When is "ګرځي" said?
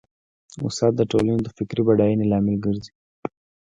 2.65-2.91